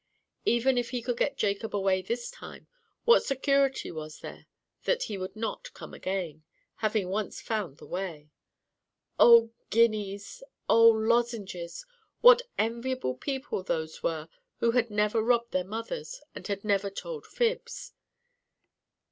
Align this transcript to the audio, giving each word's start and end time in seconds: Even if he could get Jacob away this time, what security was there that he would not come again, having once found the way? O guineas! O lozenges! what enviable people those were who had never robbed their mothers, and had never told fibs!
Even 0.45 0.79
if 0.79 0.89
he 0.89 1.03
could 1.03 1.17
get 1.17 1.37
Jacob 1.37 1.75
away 1.75 2.01
this 2.01 2.31
time, 2.31 2.65
what 3.05 3.23
security 3.23 3.91
was 3.91 4.21
there 4.21 4.47
that 4.85 5.03
he 5.03 5.15
would 5.15 5.35
not 5.35 5.71
come 5.75 5.93
again, 5.93 6.43
having 6.77 7.09
once 7.09 7.39
found 7.39 7.77
the 7.77 7.85
way? 7.85 8.31
O 9.19 9.51
guineas! 9.69 10.41
O 10.67 10.87
lozenges! 10.89 11.85
what 12.21 12.41
enviable 12.57 13.13
people 13.13 13.61
those 13.61 14.01
were 14.01 14.27
who 14.57 14.71
had 14.71 14.89
never 14.89 15.21
robbed 15.21 15.51
their 15.51 15.63
mothers, 15.63 16.19
and 16.33 16.47
had 16.47 16.65
never 16.65 16.89
told 16.89 17.27
fibs! 17.27 17.93